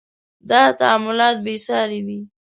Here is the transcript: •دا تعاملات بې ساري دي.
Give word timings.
•دا 0.49 0.61
تعاملات 0.79 1.37
بې 1.45 1.55
ساري 1.65 2.01
دي. 2.07 2.19